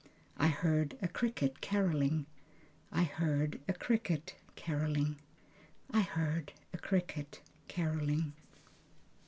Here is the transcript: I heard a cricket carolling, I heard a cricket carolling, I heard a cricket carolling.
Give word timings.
I 0.37 0.47
heard 0.47 0.97
a 0.99 1.07
cricket 1.07 1.61
carolling, 1.61 2.25
I 2.91 3.03
heard 3.03 3.61
a 3.67 3.73
cricket 3.73 4.33
carolling, 4.55 5.19
I 5.91 6.01
heard 6.01 6.53
a 6.73 6.79
cricket 6.79 7.43
carolling. 7.67 8.33